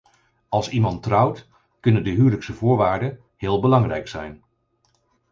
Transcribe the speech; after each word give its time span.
Als 0.49 0.69
iemand 0.69 1.03
trouwt 1.03 1.47
kunnen 1.79 2.03
de 2.03 2.09
huwelijkse 2.09 2.53
voorwaarden 2.53 3.19
heel 3.35 3.59
belangrijk 3.61 4.07
zijn. 4.07 4.43